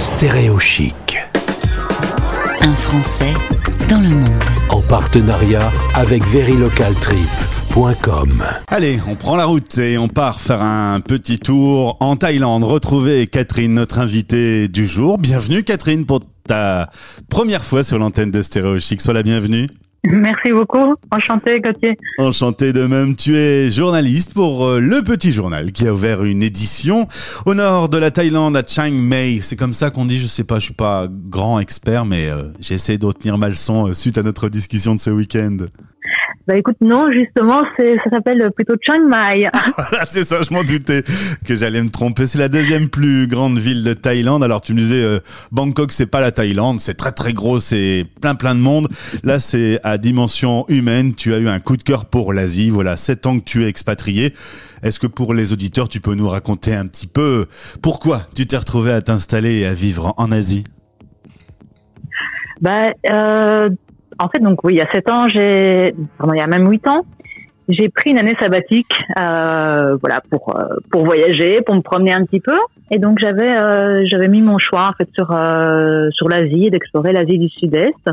[0.00, 1.18] Stéréo Chic.
[2.62, 3.34] Un Français
[3.90, 4.42] dans le monde.
[4.70, 8.42] En partenariat avec verilocaltrip.com.
[8.68, 12.64] Allez, on prend la route et on part faire un petit tour en Thaïlande.
[12.64, 15.18] Retrouver Catherine, notre invitée du jour.
[15.18, 16.88] Bienvenue Catherine pour ta
[17.28, 19.02] première fois sur l'antenne de Stéréo Chic.
[19.02, 19.66] Sois la bienvenue.
[20.04, 20.94] Merci beaucoup.
[21.10, 21.98] Enchanté, Gauthier.
[22.18, 23.14] Enchanté de même.
[23.14, 27.06] Tu es journaliste pour euh, Le Petit Journal qui a ouvert une édition
[27.44, 29.40] au nord de la Thaïlande à Chiang Mai.
[29.42, 32.44] C'est comme ça qu'on dit, je sais pas, je suis pas grand expert, mais euh,
[32.60, 35.58] j'ai essayé de retenir ma leçon euh, suite à notre discussion de ce week-end.
[36.46, 39.48] Bah écoute, non, justement, ça s'appelle plutôt Chiang Mai.
[39.76, 41.02] voilà, c'est ça, je m'en doutais
[41.44, 42.26] que j'allais me tromper.
[42.26, 44.42] C'est la deuxième plus grande ville de Thaïlande.
[44.42, 45.20] Alors tu me disais, euh,
[45.52, 48.88] Bangkok, c'est pas la Thaïlande, c'est très très gros, c'est plein plein de monde.
[49.22, 51.14] Là, c'est à dimension humaine.
[51.14, 52.70] Tu as eu un coup de cœur pour l'Asie.
[52.70, 54.32] Voilà, sept ans que tu es expatrié.
[54.82, 57.46] Est-ce que pour les auditeurs, tu peux nous raconter un petit peu
[57.82, 60.64] pourquoi tu t'es retrouvé à t'installer et à vivre en Asie?
[62.62, 63.70] Bah, euh,
[64.20, 66.68] en fait, donc oui, il y a sept ans, j'ai, pardon, il y a même
[66.68, 67.04] huit ans,
[67.70, 72.24] j'ai pris une année sabbatique, euh, voilà, pour euh, pour voyager, pour me promener un
[72.24, 72.56] petit peu.
[72.90, 77.12] Et donc j'avais euh, j'avais mis mon choix en fait sur euh, sur l'Asie, d'explorer
[77.12, 78.10] l'Asie du Sud-Est.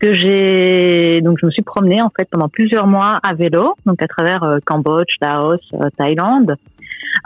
[0.00, 4.00] Que j'ai donc je me suis promenée en fait pendant plusieurs mois à vélo, donc
[4.02, 6.56] à travers euh, Cambodge, Laos, euh, Thaïlande.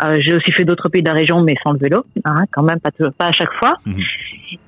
[0.04, 2.62] Euh, j'ai aussi fait d'autres pays de la région, mais sans le vélo, hein, quand
[2.62, 3.76] même pas, pas à chaque fois.
[3.86, 3.96] Mhm.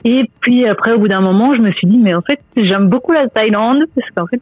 [0.04, 2.88] Et puis après, au bout d'un moment, je me suis dit, mais en fait, j'aime
[2.88, 4.40] beaucoup la Thaïlande, parce qu'en fait,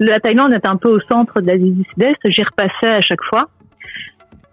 [0.00, 3.22] la Thaïlande est un peu au centre de l'Asie du Sud-Est, j'y repassais à chaque
[3.22, 3.48] fois.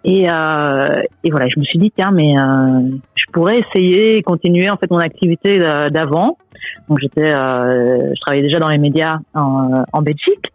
[0.04, 4.22] Et, euh, et voilà, je me suis dit, tiens, mais euh, je pourrais essayer et
[4.22, 6.36] continuer en fait mon activité euh, d'avant.
[6.88, 10.52] Donc j'étais, euh, je travaillais déjà dans les médias en, en Belgique.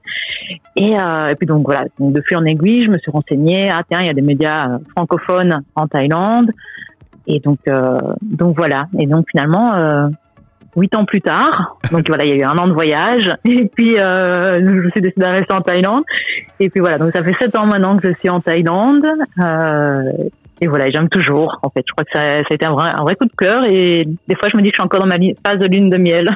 [0.79, 3.69] Et, euh, et puis donc voilà, donc de fil en aiguille, je me suis renseignée.
[3.69, 6.51] Ah tiens, il y a des médias euh, francophones en Thaïlande.
[7.27, 8.85] Et donc, euh, donc voilà.
[8.97, 10.07] Et donc finalement, euh,
[10.77, 13.29] huit ans plus tard, donc voilà, il y a eu un an de voyage.
[13.45, 16.03] Et puis euh, je suis décidée de rester en Thaïlande.
[16.61, 19.05] Et puis voilà, donc ça fait sept ans maintenant que je suis en Thaïlande.
[19.37, 20.11] Euh,
[20.61, 21.59] et voilà, j'aime toujours.
[21.61, 23.35] En fait, je crois que ça, ça a été un vrai, un vrai coup de
[23.37, 23.65] cœur.
[23.65, 25.89] Et des fois, je me dis que je suis encore dans ma phase de lune
[25.89, 26.29] de miel.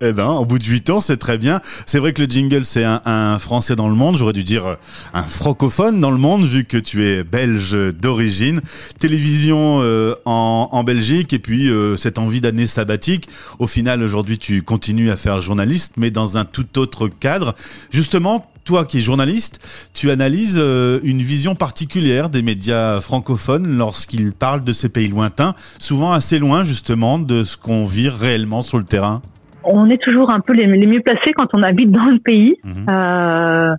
[0.00, 1.60] Eh ben, au bout de 8 ans, c'est très bien.
[1.86, 4.16] C'est vrai que le jingle, c'est un, un français dans le monde.
[4.16, 4.74] J'aurais dû dire euh,
[5.14, 8.60] un francophone dans le monde, vu que tu es belge d'origine.
[8.98, 13.28] Télévision euh, en, en Belgique, et puis euh, cette envie d'année sabbatique.
[13.58, 17.54] Au final, aujourd'hui, tu continues à faire journaliste, mais dans un tout autre cadre.
[17.90, 19.60] Justement, toi qui es journaliste,
[19.92, 25.54] tu analyses euh, une vision particulière des médias francophones lorsqu'ils parlent de ces pays lointains,
[25.78, 29.22] souvent assez loin justement de ce qu'on vit réellement sur le terrain.
[29.66, 32.56] On est toujours un peu les, les mieux placés quand on habite dans le pays.
[32.64, 32.86] Mhm.
[32.88, 33.70] Euh,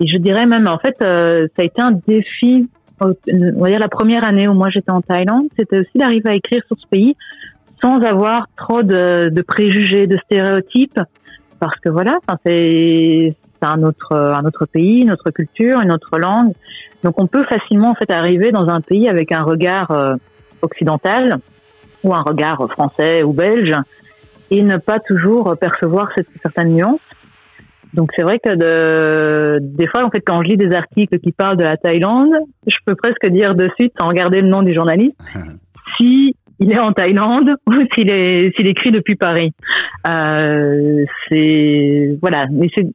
[0.00, 2.68] et je dirais même, en fait, euh, ça a été un défi.
[3.02, 3.12] euh,
[3.56, 6.34] On va dire la première année où moi j'étais en Thaïlande, c'était aussi d'arriver à
[6.34, 7.16] écrire sur ce pays
[7.80, 11.00] sans avoir trop de, de préjugés, de stéréotypes,
[11.58, 12.12] parce que voilà,
[12.46, 16.52] c'est un autre un autre pays, une autre culture, une autre langue.
[17.02, 20.14] Donc on peut facilement en fait arriver dans un pays avec un regard euh,
[20.62, 21.38] occidental
[22.04, 23.74] ou un regard français ou belge
[24.52, 27.00] et ne pas toujours percevoir cette, certaines nuances.
[27.94, 31.32] Donc c'est vrai que de, des fois, en fait, quand je lis des articles qui
[31.32, 32.32] parlent de la Thaïlande,
[32.66, 35.16] je peux presque dire de suite, sans regarder le nom du journaliste,
[35.98, 39.52] si il est en Thaïlande ou s'il est s'il écrit depuis Paris.
[40.08, 42.86] Euh, c'est voilà, mais c'est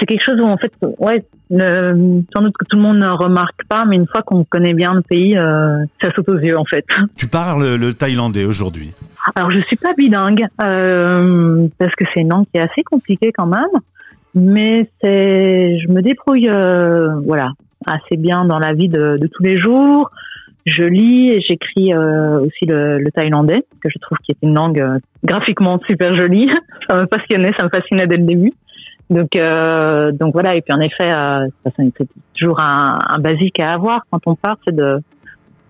[0.00, 3.08] c'est quelque chose où en fait, ouais, le- sans doute que tout le monde ne
[3.08, 6.58] remarque pas, mais une fois qu'on connaît bien le pays, euh, ça saute aux yeux
[6.58, 6.84] en fait.
[7.16, 8.92] Tu parles le thaïlandais aujourd'hui.
[9.34, 13.32] Alors, je suis pas bilingue euh, parce que c'est une langue qui est assez compliquée
[13.32, 13.62] quand même,
[14.34, 17.50] mais c'est, je me débrouille, euh, voilà,
[17.86, 20.10] assez bien dans la vie de, de tous les jours.
[20.66, 24.54] Je lis et j'écris euh, aussi le, le thaïlandais que je trouve qui est une
[24.54, 26.50] langue euh, graphiquement super jolie.
[26.88, 28.52] ça me passionnait, ça me fascinait dès le début.
[29.08, 30.56] Donc, euh, donc voilà.
[30.56, 34.58] Et puis en effet, euh, c'est toujours un, un basique à avoir quand on part,
[34.66, 34.98] c'est de,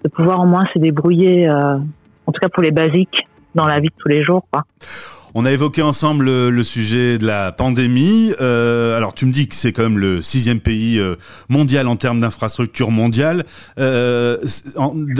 [0.02, 3.88] de pouvoir au moins se débrouiller, en tout cas pour les basiques dans la vie
[3.88, 4.46] de tous les jours.
[4.50, 4.64] Quoi.
[5.34, 8.32] On a évoqué ensemble le, sujet de la pandémie.
[8.40, 11.16] Euh, alors tu me dis que c'est quand même le sixième pays euh,
[11.48, 13.44] mondial en termes d'infrastructure mondiale,
[13.78, 14.38] euh,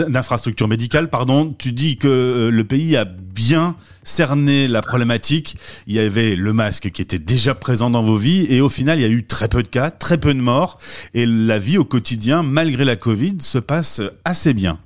[0.09, 1.53] d'infrastructure médicale, pardon.
[1.57, 5.55] Tu dis que le pays a bien cerné la problématique.
[5.85, 8.99] Il y avait le masque qui était déjà présent dans vos vies et au final
[8.99, 10.79] il y a eu très peu de cas, très peu de morts
[11.13, 14.79] et la vie au quotidien, malgré la Covid, se passe assez bien.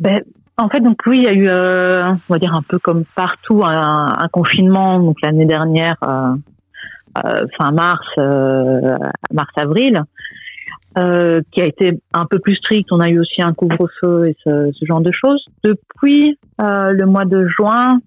[0.00, 0.20] Ben,
[0.62, 3.04] en fait, donc oui, il y a eu, euh, on va dire un peu comme
[3.14, 5.00] partout, un, un confinement.
[5.00, 6.34] Donc l'année dernière, euh,
[7.24, 8.96] euh, fin mars, euh,
[9.32, 10.02] mars-avril.
[10.98, 12.92] euh, qui a été un peu plus strict.
[12.92, 15.42] On a eu aussi un couvre-feu et ce, ce, genre de choses.
[15.64, 17.98] Depuis le mois de juin,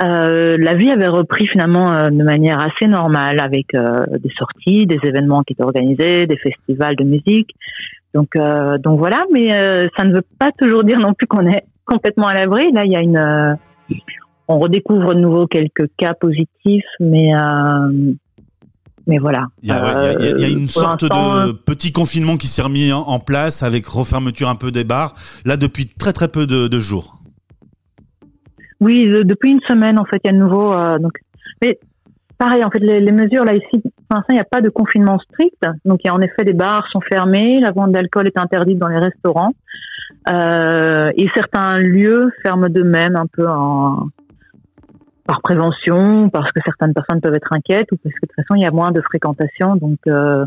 [0.00, 4.86] euh, la vie avait repris finalement euh, de manière assez normale avec euh, des sorties,
[4.86, 7.50] des événements qui étaient organisés, des festivals de musique.
[8.14, 8.30] Donc,
[8.80, 9.48] donc voilà, mais
[9.96, 12.72] ça ne veut pas toujours dire non plus qu'on est complètement à l'abri.
[12.72, 13.58] Là, il y a une,
[14.48, 17.30] on redécouvre de nouveau quelques cas positifs, mais
[19.06, 19.46] mais voilà.
[19.62, 23.20] Il y a, il y a, une sorte de petit confinement qui s'est remis en
[23.20, 25.12] place avec refermeture un peu des bars,
[25.44, 27.17] là depuis très très peu de, de jours.
[28.80, 30.72] Oui, depuis une semaine en fait, il y a de nouveau.
[30.72, 31.12] Euh, donc,
[31.62, 31.78] mais
[32.38, 34.70] pareil, en fait, les, les mesures là ici, pour l'instant, il n'y a pas de
[34.70, 35.62] confinement strict.
[35.84, 38.78] Donc, il y a en effet les bars sont fermés, la vente d'alcool est interdite
[38.78, 39.52] dans les restaurants,
[40.30, 44.08] euh, et certains lieux ferment d'eux-mêmes un peu en
[45.26, 48.54] par prévention, parce que certaines personnes peuvent être inquiètes, ou parce que de toute façon
[48.54, 49.76] il y a moins de fréquentation.
[49.76, 50.46] Donc euh,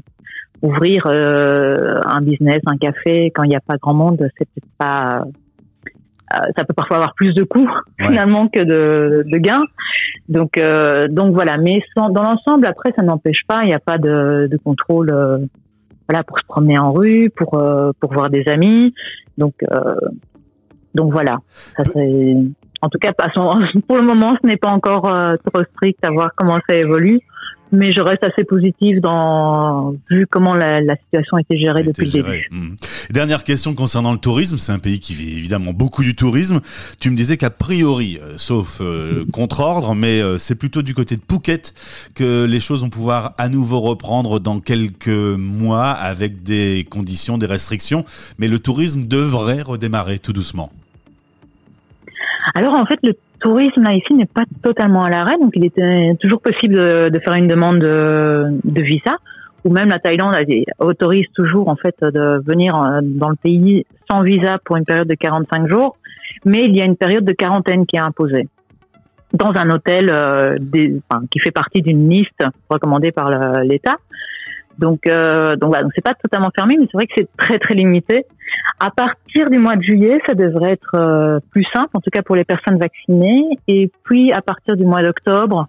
[0.63, 4.71] ouvrir euh, un business, un café quand il n'y a pas grand monde, c'est peut-être
[4.79, 5.23] pas
[6.55, 7.69] ça peut parfois avoir plus de coûts
[7.99, 9.63] finalement que de, de gains.
[10.29, 13.97] Donc euh, donc voilà, mais dans l'ensemble après ça n'empêche pas, il n'y a pas
[13.97, 15.37] de, de contrôle euh,
[16.07, 17.61] voilà pour se promener en rue, pour
[17.99, 18.93] pour voir des amis.
[19.37, 19.55] Donc
[20.93, 22.35] donc voilà, ça c'est
[22.81, 23.11] en tout cas,
[23.87, 27.21] pour le moment, ce n'est pas encore trop strict à voir comment ça évolue
[27.71, 32.05] mais je reste assez positive dans vu comment la, la situation a été gérée depuis
[32.05, 32.47] le début.
[32.51, 32.75] Hmm.
[33.11, 36.59] Dernière question concernant le tourisme, c'est un pays qui vit évidemment beaucoup du tourisme.
[36.99, 41.15] Tu me disais qu'a priori, euh, sauf euh, contre-ordre, mais euh, c'est plutôt du côté
[41.15, 41.73] de Phuket
[42.13, 47.45] que les choses vont pouvoir à nouveau reprendre dans quelques mois avec des conditions, des
[47.45, 48.03] restrictions,
[48.37, 50.71] mais le tourisme devrait redémarrer tout doucement.
[52.55, 56.15] Alors en fait, le tourisme là ici n'est pas totalement à l'arrêt, donc il était
[56.21, 59.17] toujours possible de, faire une demande de, visa,
[59.63, 60.35] ou même la Thaïlande
[60.79, 65.07] autorise toujours en fait de venir euh, dans le pays sans visa pour une période
[65.07, 65.97] de 45 jours,
[66.45, 68.47] mais il y a une période de quarantaine qui est imposée
[69.33, 70.57] dans un hôtel euh,
[71.29, 73.29] qui fait partie d'une liste recommandée par
[73.61, 73.97] l'État.
[74.79, 77.59] Donc, euh, donc voilà, donc c'est pas totalement fermé, mais c'est vrai que c'est très
[77.59, 78.25] très limité.
[78.79, 82.21] À partir du mois de juillet, ça devrait être euh, plus simple, en tout cas
[82.21, 83.43] pour les personnes vaccinées.
[83.67, 85.67] Et puis à partir du mois d'octobre,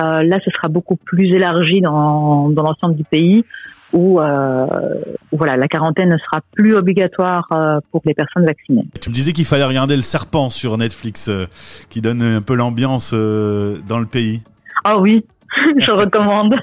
[0.00, 3.44] euh, là, ce sera beaucoup plus élargi dans, dans l'ensemble du pays,
[3.92, 4.66] où, euh,
[5.30, 8.86] voilà, la quarantaine ne sera plus obligatoire euh, pour les personnes vaccinées.
[9.00, 11.46] Tu me disais qu'il fallait regarder Le Serpent sur Netflix, euh,
[11.90, 14.42] qui donne un peu l'ambiance dans le pays.
[14.82, 15.24] Ah oui,
[15.78, 16.56] je recommande.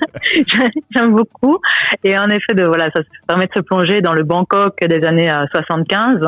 [0.92, 1.60] J'aime beaucoup.
[2.04, 5.32] Et en effet, de, voilà, ça permet de se plonger dans le Bangkok des années
[5.52, 6.16] 75.
[6.16, 6.28] Euh,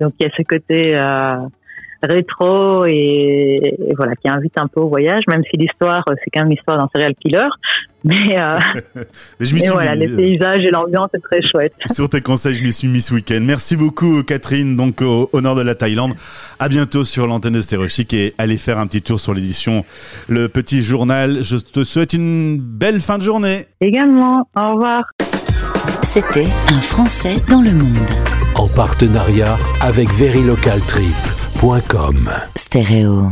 [0.00, 1.38] Donc il y a ce côté euh,
[2.04, 6.50] rétro et, voilà qui invite un peu au voyage, même si l'histoire c'est quand même
[6.50, 7.48] l'histoire d'un serial killer.
[8.06, 8.58] Mais, euh,
[9.40, 11.72] mais, voilà, les paysages et l'ambiance est très chouette.
[11.86, 13.40] Sur tes conseils, je m'y suis mis ce week-end.
[13.40, 16.12] Merci beaucoup Catherine, donc au, nord de la Thaïlande.
[16.58, 19.86] À bientôt sur l'antenne de Stéréochic et allez faire un petit tour sur l'édition
[20.28, 21.42] Le Petit Journal.
[21.42, 23.64] Je te souhaite une belle fin de journée.
[23.80, 25.04] Également, au revoir.
[26.02, 27.96] C'était un Français dans le monde.
[28.56, 30.08] En partenariat avec
[30.86, 31.33] Trip.
[32.56, 33.30] Stéréo.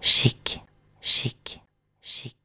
[0.00, 0.62] Chic.
[1.00, 1.60] Chic.
[2.00, 2.41] Chic.